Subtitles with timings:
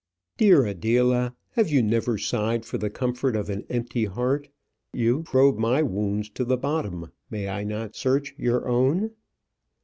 [0.35, 4.49] "Dear Adela; have you never sighed for the comfort of an empty heart?
[4.93, 9.11] You probe my wounds to the bottom; may I not search your own?"